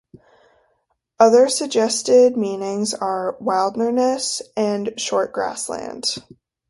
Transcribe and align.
Other 1.19 1.47
suggested 1.47 2.35
meanings 2.35 2.95
are 2.95 3.37
"wildnerness" 3.39 4.41
and 4.57 4.99
"short 4.99 5.31
grassland". 5.31 6.15